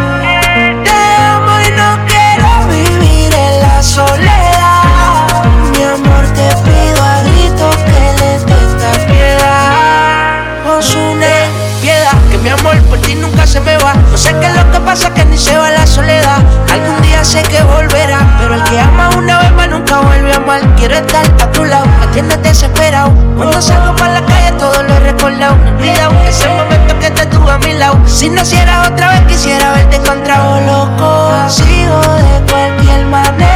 Te 0.84 1.00
amo 1.32 1.60
y 1.60 1.70
no 1.72 1.98
quiero 2.06 2.48
vivir 2.68 3.32
en 3.34 3.60
la 3.62 3.82
soledad. 3.82 5.44
Mi 5.72 5.82
amor, 5.84 6.24
te 6.34 6.48
pido 6.64 7.02
a 7.02 7.22
gritos 7.22 7.76
que 7.76 8.00
le 8.20 8.38
tengas 8.44 8.98
piedad. 9.06 10.76
Osune, 10.76 11.34
piedad, 11.80 12.12
que 12.30 12.38
mi 12.38 12.50
amor 12.50 12.76
por 12.82 12.98
ti 13.00 13.14
nunca 13.14 13.46
se 13.46 13.60
me 13.60 13.76
va. 13.78 13.94
No 14.10 14.16
sé 14.16 14.34
qué 14.40 14.46
es 14.46 14.54
lo 14.54 14.70
que 14.70 14.80
pasa, 14.80 15.12
que 15.12 15.24
ni 15.24 15.38
se 15.38 15.56
va 15.56 15.70
la 15.70 15.86
soledad. 15.86 16.38
Algún 16.72 17.00
día 17.02 17.24
sé 17.24 17.42
que 17.42 17.62
volverá, 17.62 18.18
pero 18.38 18.54
el 18.54 18.64
que 18.64 18.80
ama 18.80 19.10
una 19.16 19.38
vez 19.38 19.52
más 19.52 19.68
nunca 19.68 20.00
vuelve 20.00 20.32
a 20.32 20.36
amar. 20.36 20.60
Quiero 20.76 20.96
estar 20.96 21.24
a 21.40 21.50
tu 21.52 21.64
lado, 21.64 21.86
me 22.00 22.06
tienes 22.08 22.42
desesperado. 22.42 23.12
Cuando 23.36 23.60
salgo 23.62 23.94
para 23.96 24.20
la 24.20 24.26
calle 24.26 24.52
todo 24.58 24.82
lo 24.82 24.94
he 24.94 25.00
recordado. 25.00 25.56
He 25.64 25.70
olvidado 25.70 26.12
ese 26.28 26.48
momento 26.48 26.83
que 27.04 27.10
te 27.10 27.26
tuve 27.26 27.50
a 27.50 27.58
mi 27.58 27.74
lado. 27.74 27.98
Si 28.06 28.30
nacieras 28.30 28.88
otra 28.88 29.10
vez 29.10 29.20
quisiera 29.26 29.72
verte 29.72 29.96
encontrado. 29.96 30.60
Lo 30.60 30.96
consigo 30.96 32.00
de 32.00 32.50
cualquier 32.50 33.06
manera. 33.06 33.53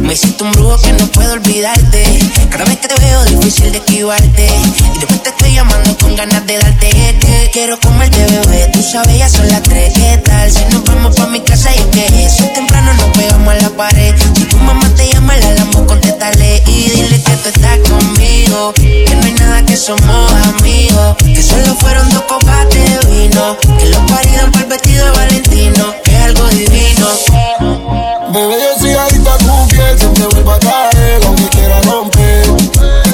Me 0.00 0.12
hiciste 0.12 0.44
un 0.44 0.52
brujo 0.52 0.76
que 0.82 0.92
no 0.92 1.06
puedo 1.06 1.32
olvidarte. 1.32 2.04
Cada 2.50 2.64
vez 2.64 2.76
que 2.78 2.88
te 2.88 3.00
veo, 3.00 3.24
difícil 3.24 3.72
de 3.72 3.78
esquivarte. 3.78 4.46
Y 4.94 4.98
después 4.98 5.22
te 5.22 5.30
estoy 5.30 5.54
llamando 5.54 5.96
con 5.96 6.14
ganas 6.14 6.46
de 6.46 6.58
darte. 6.58 6.90
Que 6.90 7.50
quiero 7.50 7.80
comerte, 7.80 8.18
bebé. 8.26 8.68
Tú 8.74 8.82
sabes, 8.82 9.16
ya 9.16 9.28
son 9.28 9.48
las 9.48 9.62
tres. 9.62 9.94
¿Qué 9.94 10.18
tal? 10.18 10.50
Si 10.52 10.62
nos 10.66 10.84
vamos 10.84 11.16
pa' 11.16 11.26
mi 11.28 11.40
casa, 11.40 11.70
y 11.74 11.82
que 11.92 12.26
eso 12.26 12.44
temprano 12.54 12.92
nos 12.92 13.16
pegamos 13.16 13.54
a 13.54 13.56
la 13.56 13.70
pared. 13.70 14.14
Si 14.34 14.44
tu 14.44 14.58
mamá 14.58 14.88
te 14.94 15.08
llama, 15.10 15.34
la 15.36 15.52
lambo, 15.54 15.86
contéstale. 15.86 16.62
Y 16.66 16.90
dile 16.90 17.22
que 17.22 17.36
tú 17.36 17.48
estás 17.48 17.78
conmigo. 17.88 18.74
Que 18.74 19.16
no 19.16 19.24
hay 19.24 19.32
nada 19.32 19.64
que 19.64 19.76
somos 19.76 20.32
amigos. 20.58 21.16
Que 21.24 21.42
solo 21.42 21.74
fueron 21.76 22.08
dos 22.10 22.22
copas 22.22 22.68
de 22.68 22.98
vino. 23.10 23.56
Que 23.78 23.86
los 23.86 24.10
paridan 24.10 24.52
por 24.52 24.60
el 24.60 24.68
vestido 24.68 25.12
Valentino. 25.14 25.94
Que 26.04 26.10
es 26.14 26.22
algo 26.22 26.48
divino. 26.48 27.06
Bebé, 28.28 28.65
a 30.52 30.58
caer, 30.58 31.20
aunque 31.26 31.48
quiera 31.48 31.80
romper. 31.82 32.44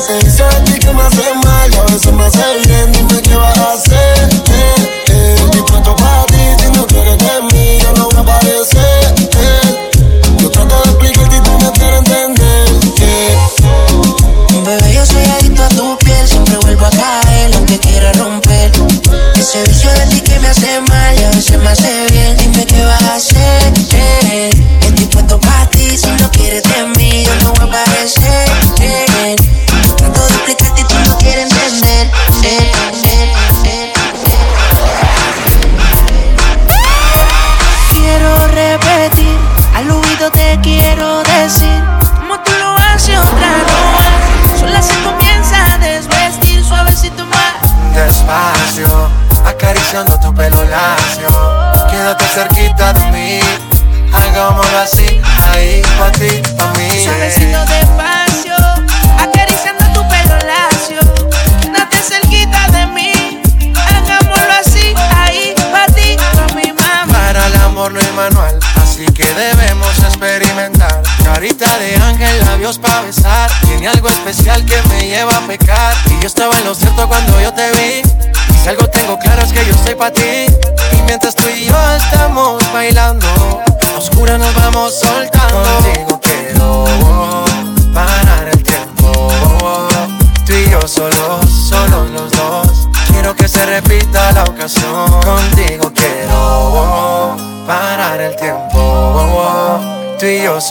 Se 0.00 0.18
dice 0.18 0.44
de 0.44 0.60
ti 0.62 0.78
que 0.78 0.92
me 0.92 1.02
hace 1.02 1.34
mal 1.44 1.72
y 1.72 1.76
a 1.76 1.82
veces 1.82 2.12
me 2.12 2.24
hace 2.24 2.58
bien, 2.66 2.92
dime 2.92 3.22
qué 3.22 3.36
vas 3.36 3.58
a 3.58 3.72
hacer. 3.72 4.11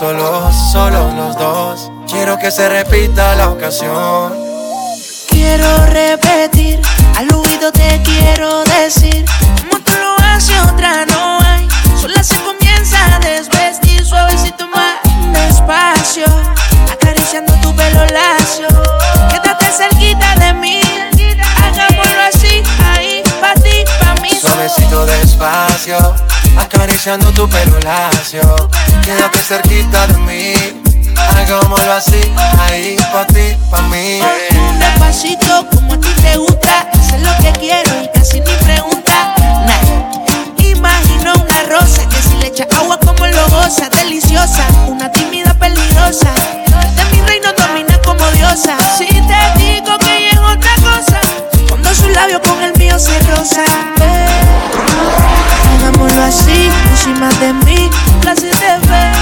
Solos, 0.02 0.52
solos 0.72 1.14
los 1.14 1.36
dos. 1.36 1.92
Quiero 2.10 2.36
que 2.36 2.50
se 2.50 2.68
repita 2.68 3.36
la 3.36 3.50
ocasión. 3.50 4.32
Quiero 5.28 5.86
repetir, 5.86 6.80
al 7.16 7.32
oído 7.32 7.70
te 7.70 8.02
quiero 8.02 8.64
decir, 8.64 9.24
acariciando 27.02 27.32
tu 27.32 27.48
pelo 27.48 27.80
lacio. 27.80 28.68
Quédate 29.02 29.38
cerquita 29.38 30.06
de 30.06 30.18
mí, 30.18 30.54
hagámoslo 31.36 31.92
así, 31.94 32.20
ahí 32.60 32.96
pa' 33.12 33.26
ti, 33.26 33.56
pa' 33.70 33.82
mí. 33.82 34.20
Un 34.52 34.78
despacito 34.78 35.66
como 35.70 35.94
a 35.94 36.00
ti 36.00 36.08
te 36.22 36.36
gusta, 36.36 36.86
sé 37.08 37.18
lo 37.18 37.36
que 37.38 37.50
quiero 37.58 37.90
y 38.02 38.08
casi 38.14 38.38
ni 38.40 38.52
pregunta. 38.64 39.34
Nah. 39.66 40.62
Imagino 40.64 41.32
una 41.34 41.62
rosa 41.68 42.08
que 42.08 42.22
si 42.22 42.36
le 42.36 42.46
echa 42.48 42.68
agua 42.78 42.96
como 43.00 43.26
lo 43.26 43.48
goza, 43.48 43.88
deliciosa, 43.88 44.64
una 44.86 45.10
tímida 45.10 45.54
peligrosa. 45.54 46.32
De 46.94 47.04
mi 47.06 47.20
reino 47.26 47.52
domina 47.52 47.98
como 48.04 48.24
diosa. 48.30 48.76
Si 48.96 49.06
te 49.06 49.58
digo 49.58 49.98
que 49.98 50.18
ella 50.18 50.30
es 50.30 50.38
otra 50.38 50.74
cosa, 50.76 51.20
cuando 51.68 51.92
sus 51.94 52.10
labios 52.10 52.40
con 52.46 52.62
el 52.62 52.72
mío 52.78 52.96
se 52.96 53.18
roza. 53.20 53.64
Eh, 54.00 54.42
Hagámoslo 55.82 56.22
así, 56.22 56.70
encima 56.90 57.28
de 57.40 57.52
mí, 57.64 57.90
un 58.14 58.20
placer 58.20 58.54
de 58.54 58.88
ver. 58.88 59.12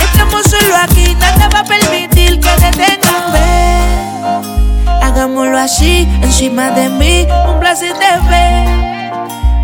Estamos 0.00 0.42
solo 0.42 0.76
aquí, 0.82 1.14
nada 1.14 1.48
va 1.54 1.60
a 1.60 1.64
permitir 1.64 2.40
que 2.40 2.50
detengan 2.50 3.32
ver. 3.32 5.02
Hagámoslo 5.04 5.56
así, 5.56 6.08
encima 6.20 6.70
de 6.72 6.88
mí, 6.88 7.28
un 7.48 7.60
placer 7.60 7.94
de 7.94 8.28
ver. 8.28 8.66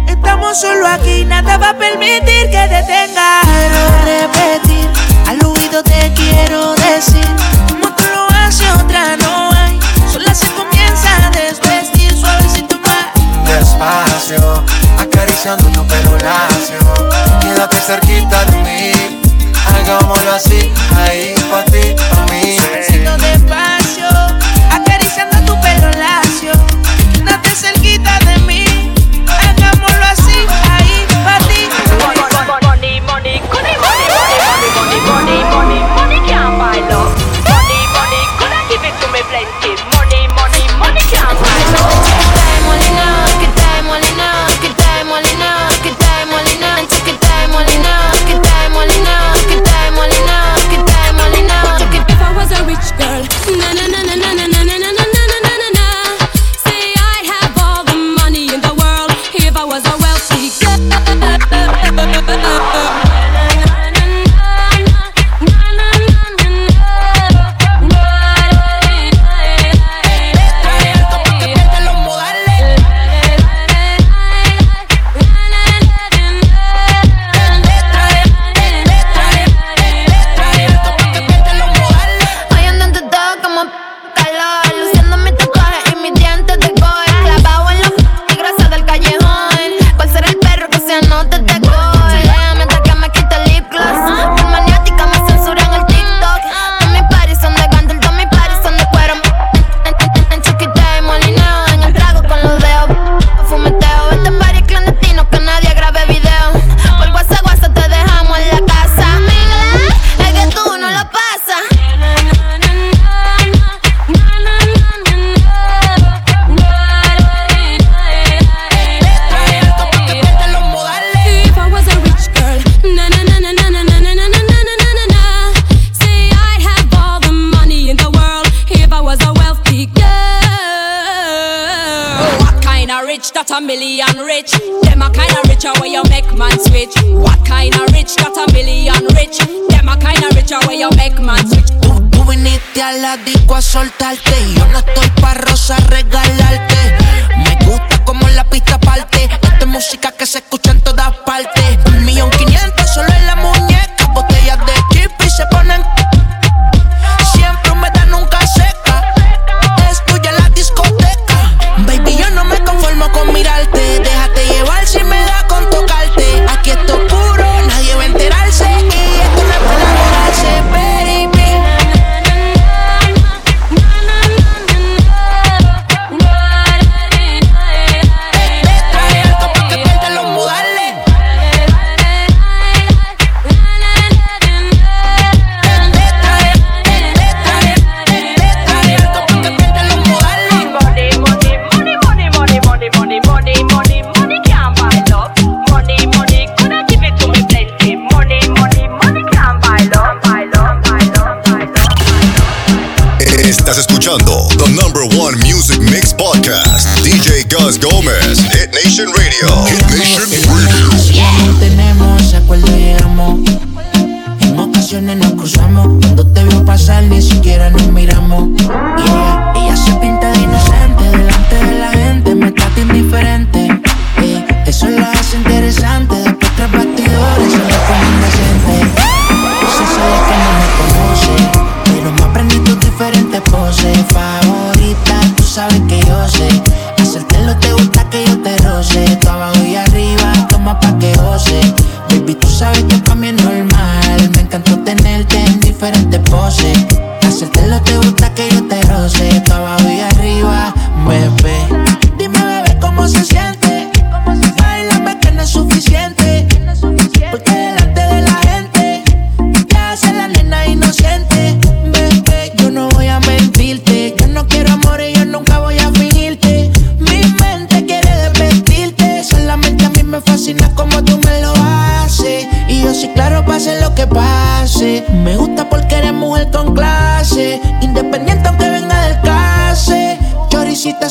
Estamos 0.06 0.60
solo 0.60 0.86
aquí, 0.86 1.24
nada 1.24 1.56
va 1.56 1.70
a 1.70 1.74
permitir 1.74 2.48
que 2.48 2.68
detenga. 2.68 3.40
Quiero 3.42 3.82
repetir, 4.04 4.88
al 5.26 5.44
oído 5.44 5.82
te 5.82 6.12
quiero 6.14 6.74
decir, 6.74 7.26
como 7.68 7.92
tú 7.96 8.04
lo 8.14 8.28
haces 8.38 8.70
otra 8.80 9.16
no 9.16 9.51
Acariciando 14.98 15.68
tu 15.70 15.84
pelo 15.86 16.16
lacio. 16.18 16.78
Quédate 17.40 17.80
cerquita 17.80 18.44
de 18.44 18.56
mí, 18.58 18.92
hagámoslo 19.66 20.32
así, 20.32 20.72
ahí 20.96 21.34
pa' 21.50 21.64
ti, 21.64 21.94
pa' 21.96 22.32
mí. 22.32 22.56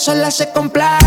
Sola 0.02 0.32
se 0.32 0.50
complace 0.50 1.01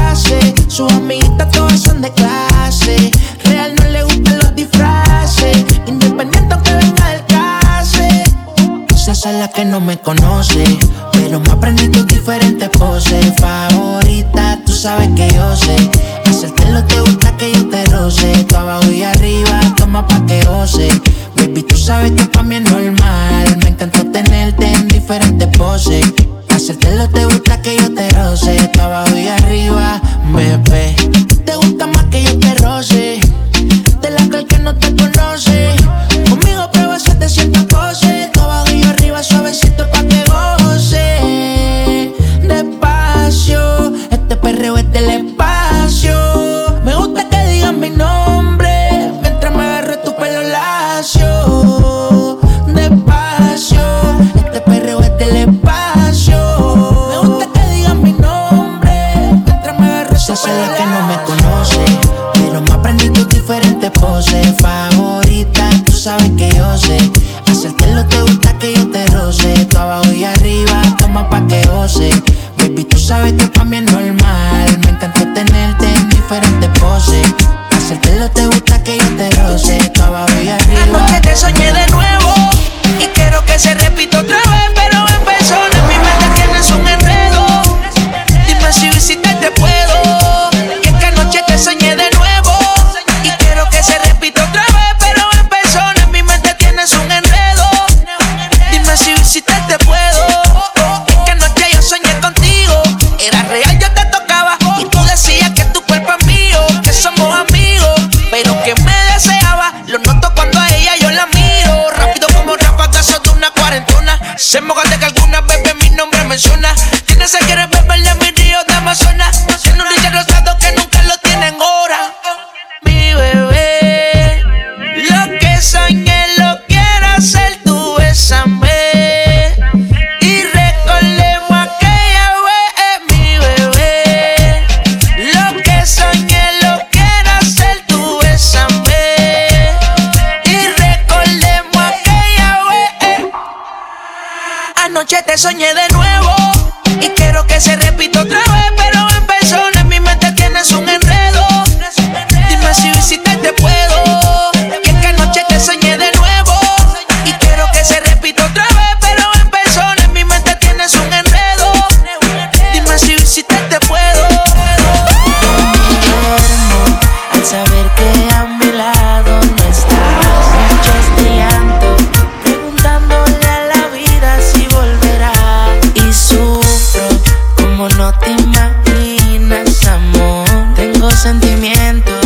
Tengo 180.75 181.11
sentimientos 181.13 182.24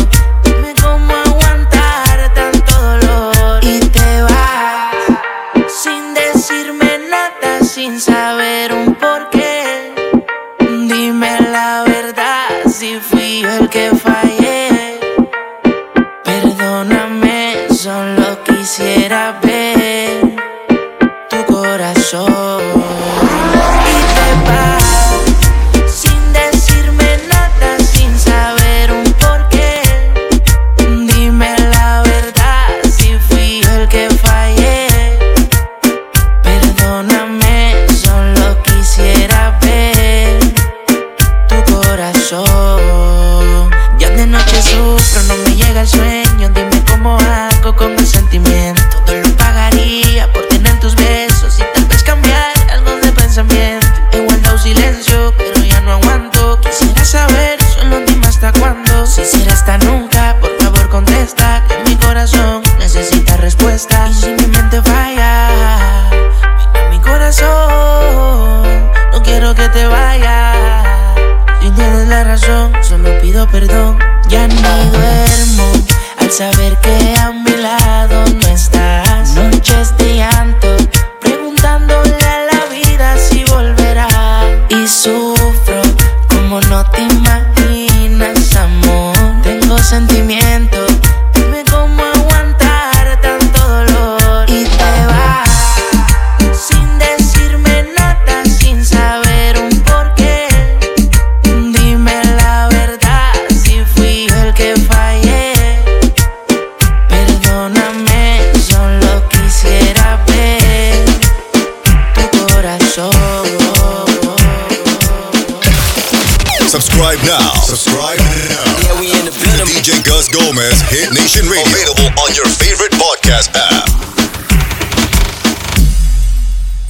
Subscribe 117.09 117.41
now. 117.41 117.53
Subscribe 117.61 118.19
now. 118.19 118.61
Yeah, 118.85 118.99
we 119.01 119.09
in 119.09 119.25
the 119.25 119.33
building. 119.33 119.65
DJ 119.65 119.97
Gus 120.05 120.29
Gomez, 120.29 120.79
Hit 120.93 121.09
Nation 121.11 121.49
Radio. 121.49 121.65
Available 121.65 122.13
on 122.21 122.35
your 122.35 122.45
favorite 122.45 122.93
podcast 123.01 123.49
app. 123.57 123.89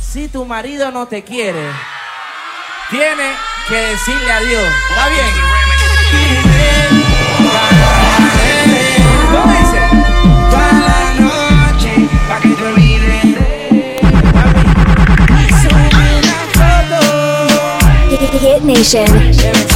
Si 0.01 0.27
tu 0.27 0.43
marido 0.43 0.91
no 0.91 1.07
te 1.07 1.23
quiere, 1.23 1.71
tiene 2.91 3.31
que 3.69 3.75
decirle 3.75 4.29
adiós. 4.29 4.67
¿Está 4.89 5.07
bien? 5.07 5.49
Hit 18.41 18.63
Nation. 18.63 19.68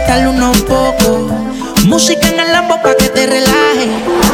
gastarle 0.00 0.28
unos 0.28 0.60
pocos. 0.62 1.32
Música 1.86 2.28
en 2.28 2.40
el 2.40 2.52
lambo 2.52 2.80
pa' 2.82 2.94
que 2.96 3.08
te 3.08 3.26
relajes. 3.26 4.29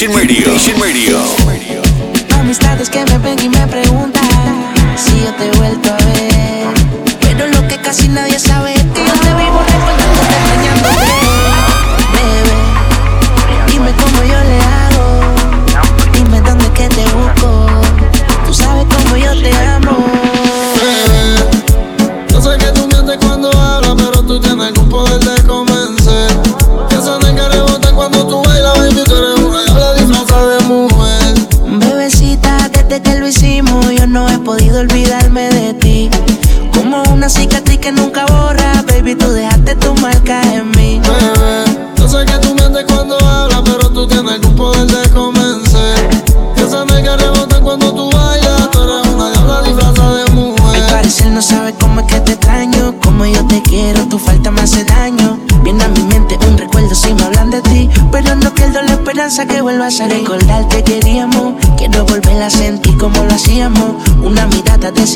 It's 0.00 0.06
Nation 0.06 0.28
Radio. 0.28 0.52
Nation 0.52 0.80
Radio. 0.80 1.17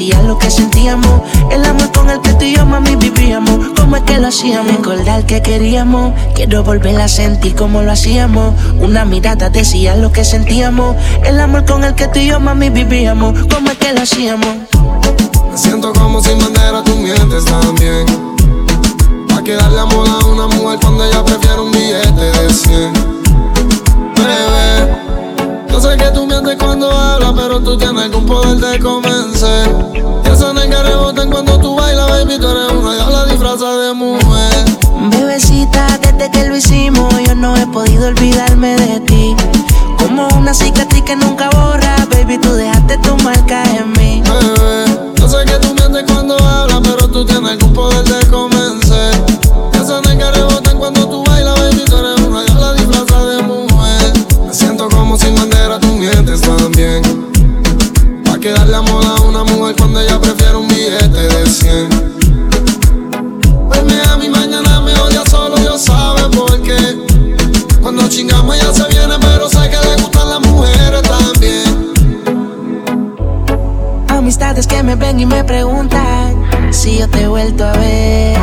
Decía 0.02 0.22
lo 0.22 0.36
que 0.36 0.50
sentíamos. 0.50 1.22
El 1.50 1.64
amor 1.64 1.92
con 1.92 2.10
el 2.10 2.20
que 2.20 2.32
tú 2.34 2.44
y 2.44 2.56
yo, 2.56 2.66
mami, 2.66 2.96
vivíamos. 2.96 3.68
¿Cómo 3.76 3.96
es 3.96 4.02
que 4.02 4.18
lo 4.18 4.28
hacíamos? 4.28 4.76
Recordar 4.76 5.24
que 5.26 5.40
queríamos. 5.42 6.12
Quiero 6.34 6.64
volver 6.64 7.00
a 7.00 7.06
sentir 7.06 7.54
como 7.54 7.82
lo 7.82 7.92
hacíamos. 7.92 8.54
Una 8.80 9.04
mirada 9.04 9.48
decía 9.48 9.94
lo 9.96 10.10
que 10.10 10.24
sentíamos. 10.24 10.96
El 11.24 11.38
amor 11.38 11.64
con 11.64 11.84
el 11.84 11.94
que 11.94 12.08
tú 12.08 12.18
y 12.18 12.26
yo, 12.26 12.40
mami, 12.40 12.70
vivíamos. 12.70 13.38
¿Cómo 13.52 13.70
es 13.70 13.78
que 13.78 13.92
lo 13.92 14.02
hacíamos? 14.02 14.56
Me 15.50 15.58
siento 15.58 15.92
como 15.92 16.20
sin 16.20 16.38
bandera, 16.38 16.82
tú 16.82 16.96
mientes 16.96 17.44
también. 17.44 18.06
Pa' 19.28 19.42
que 19.44 19.54
darle 19.54 19.80
amor 19.80 20.08
a 20.08 20.26
una 20.26 20.48
mujer 20.48 20.78
cuando 20.80 21.04
ella 21.04 21.24
prefiere 21.24 21.60
un 21.60 21.70
billete 21.70 22.42
de 22.42 22.52
100. 22.52 23.11
Sé 25.82 25.96
que 25.96 26.10
tú 26.12 26.28
mientes 26.28 26.54
cuando 26.60 26.88
hablas, 26.92 27.32
pero 27.34 27.58
tú 27.58 27.76
tienes 27.76 28.04
algún 28.04 28.24
poder 28.24 28.56
de 28.58 28.78
convencer. 28.78 29.68
Que 30.22 30.30
esa 30.30 30.52
nega 30.52 30.80
rebotan 30.84 31.28
cuando 31.28 31.58
tú 31.58 31.74
bailas, 31.74 32.08
baby, 32.08 32.38
tú 32.38 32.46
eres 32.46 32.70
una 32.70 32.94
diabla 32.94 33.24
disfrazada 33.24 33.88
de 33.88 33.92
mujer. 33.92 34.64
Bebecita, 35.10 35.98
desde 35.98 36.30
que 36.30 36.48
lo 36.48 36.56
hicimos, 36.56 37.12
yo 37.26 37.34
no 37.34 37.56
he 37.56 37.66
podido 37.66 38.06
olvidarme 38.06 38.76
de 38.76 39.00
ti. 39.00 39.34
Como 39.98 40.28
una 40.38 40.54
cicatriz 40.54 41.02
que 41.02 41.16
nunca 41.16 41.50
borra, 41.50 41.96
baby, 42.12 42.38
tú 42.38 42.52
dejaste 42.52 42.98
tu 42.98 43.16
marca 43.16 43.64
en 43.76 43.90
mí. 43.94 44.22
Bebé, 44.22 45.12
yo 45.16 45.28
sé 45.28 45.44
que 45.44 45.58
tú 45.66 45.74
mientes 45.74 46.04
cuando 46.06 46.38
hablas, 46.38 46.78
pero 46.84 47.08
tú 47.08 47.24
tienes 47.24 47.50
algún 47.50 47.72
poder 47.72 48.04
de 48.04 48.30
convencer. 48.30 48.81
100. 61.52 61.88
Hoy 63.70 63.78
me 63.84 64.28
mañana 64.30 64.80
me 64.80 64.94
odia, 64.94 65.22
solo 65.30 65.56
Dios 65.56 65.82
sabe 65.82 66.22
por 66.34 66.62
qué. 66.62 66.96
Cuando 67.82 68.08
chingamos 68.08 68.56
ya 68.58 68.72
se 68.72 68.88
viene, 68.88 69.14
pero 69.20 69.50
sé 69.50 69.58
que 69.68 69.76
le 69.76 69.96
gustan 70.02 70.30
las 70.30 70.40
mujeres 70.40 71.02
también. 71.02 71.92
Amistades 74.08 74.66
que 74.66 74.82
me 74.82 74.94
ven 74.96 75.20
y 75.20 75.26
me 75.26 75.44
preguntan 75.44 76.42
si 76.70 76.98
yo 76.98 77.08
te 77.08 77.24
he 77.24 77.28
vuelto 77.28 77.66
a 77.66 77.72
ver. 77.72 78.38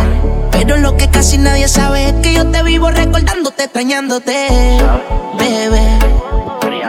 Pero 0.51 0.77
lo 0.77 0.95
que 0.95 1.09
casi 1.09 1.39
nadie 1.39 1.67
sabe 1.67 2.09
es 2.09 2.13
que 2.21 2.35
yo 2.35 2.45
te 2.51 2.61
vivo 2.61 2.91
recordándote, 2.91 3.63
extrañándote, 3.63 4.47
bebé. 5.39 5.97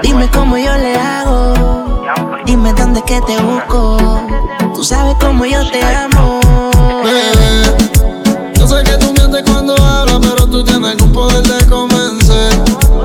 Dime 0.02 0.28
cómo 0.30 0.58
yo 0.58 0.76
le 0.76 0.96
hago, 0.96 2.04
dime 2.44 2.74
dónde 2.74 2.98
es 2.98 3.04
que 3.06 3.20
te 3.22 3.38
busco. 3.42 4.20
Tú 4.80 4.86
sabes 4.86 5.14
cómo 5.20 5.44
yo 5.44 5.60
te 5.70 5.82
amo. 5.82 6.40
Bebé, 7.04 7.76
yo 8.54 8.66
sé 8.66 8.82
que 8.82 8.92
tú 8.92 9.12
mientes 9.12 9.42
cuando 9.44 9.76
hablas, 9.76 10.20
pero 10.22 10.46
tú 10.46 10.64
tienes 10.64 10.92
algún 10.92 11.12
poder 11.12 11.42
de 11.46 11.66
convencer. 11.66 12.54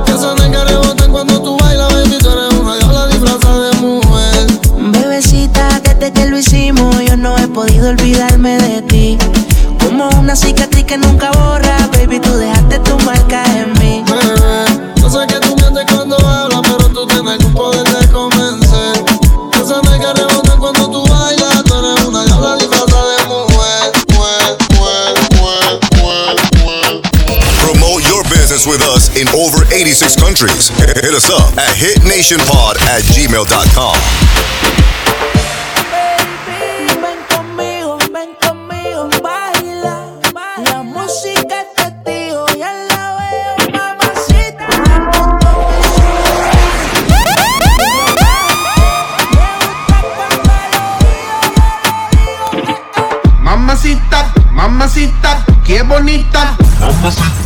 Esa 0.08 0.36
nega 0.36 0.64
rebotan 0.64 1.12
cuando 1.12 1.42
tú 1.42 1.58
bailas, 1.58 1.94
baby, 1.94 2.18
tú 2.20 2.30
eres 2.30 2.54
una 2.62 2.78
diabla 2.78 3.08
disfrazada 3.08 3.72
de 3.72 3.76
mujer. 3.82 4.48
Bebecita, 4.78 5.82
desde 5.82 6.14
que 6.14 6.26
lo 6.28 6.38
hicimos, 6.38 6.96
yo 7.04 7.18
no 7.18 7.38
he 7.38 7.48
podido 7.50 7.90
olvidarme 7.90 8.58
de 8.58 8.82
ti. 8.84 9.18
Como 9.78 10.08
una 10.18 10.38
cicatriz 10.38 10.86
que 10.86 10.98
nunca 10.98 11.30
borra, 11.32 11.90
baby, 11.92 12.22
tú 12.22 12.38
dejaste 12.38 12.80
tu 12.80 12.98
marca 13.00 13.44
en 13.54 13.74
mí. 13.74 14.02
Bebé, 14.08 14.94
yo 14.96 15.10
sé 15.10 15.28
que 15.28 15.42
tú 15.42 15.54
mientes 15.58 15.86
cuando 15.94 16.16
hablas, 16.26 16.62
pero 16.62 16.88
tú 16.88 17.06
tienes 17.06 17.34
algún 17.34 17.54
poder 17.54 17.84
de 17.84 18.08
convencer. 18.14 18.95
Your 28.66 28.78
business 28.78 28.82
with 28.82 28.82
us 28.82 29.16
in 29.16 29.28
over 29.30 29.66
86 29.74 30.16
countries. 30.16 30.70
Hit 30.70 31.13
us 31.13 31.30
up 31.30 31.57
at 31.57 31.76
hitnationpod 31.76 32.82
at 32.82 33.01
gmail.com. 33.03 33.95
Ven 37.01 37.20
conmigo, 37.30 37.97
ven 38.11 38.36
conmigo, 38.41 39.09
baila. 39.22 40.20
La 40.63 40.84
música 40.84 41.61
es 41.61 41.74
testigo, 41.76 42.45
ya 42.57 42.74
la 42.74 43.18
veo, 43.18 43.72
mamacita. 43.72 44.68
Mamacita, 53.41 54.34
mamacita, 54.51 55.45
qué 55.66 55.82
bonita. 55.84 56.55
Mamacita, 56.80 57.45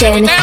Station. 0.00 0.39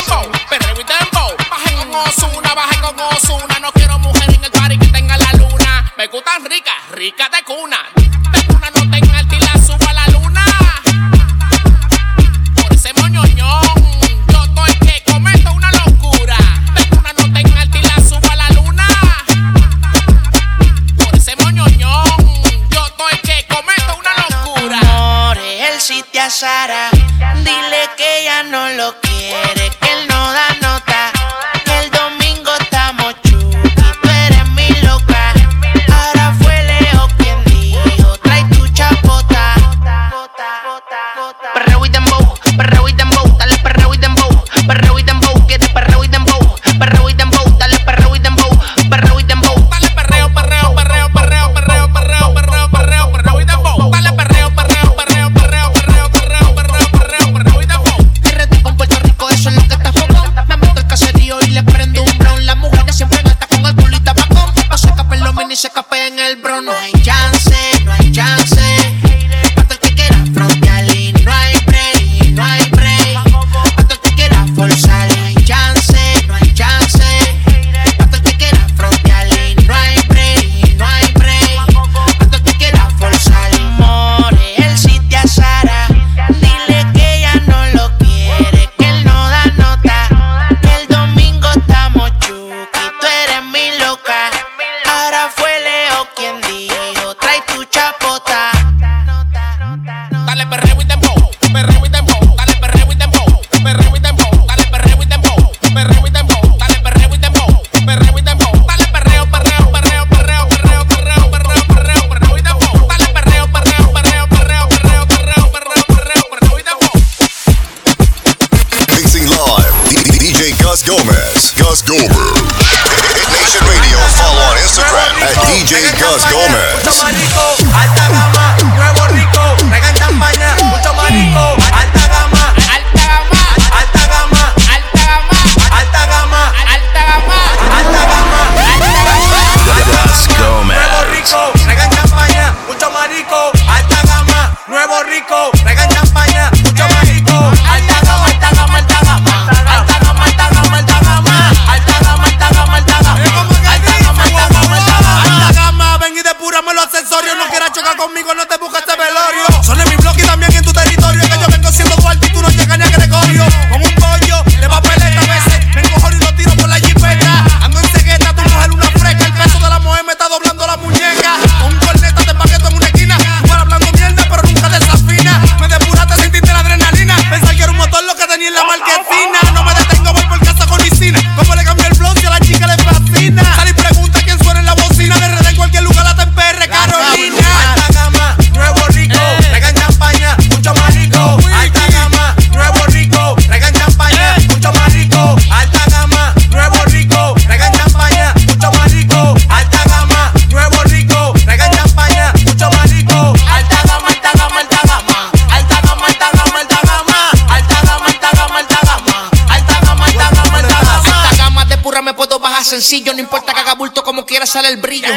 sencillo, 212.82 213.14
no 213.14 213.20
importa 213.20 213.54
que 213.54 213.60
haga 213.60 213.74
bulto 213.74 214.04
como 214.04 214.26
quiera 214.26 214.46
sale 214.46 214.70
el 214.70 214.78
brillo. 214.78 215.08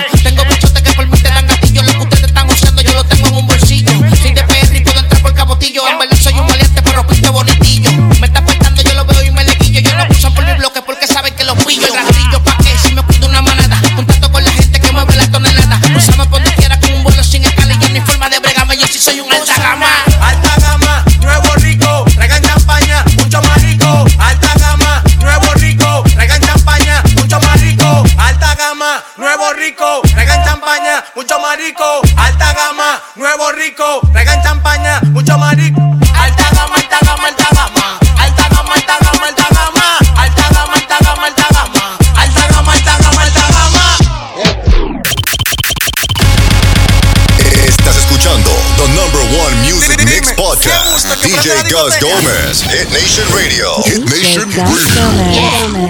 DJ 51.40 51.70
Gus 51.70 51.98
Gomez. 51.98 52.60
Hit 52.60 52.90
Nation 52.92 53.24
Radio. 53.34 53.80
Hit 53.86 54.04
Nation 54.04 54.50
Radio. 54.50 55.89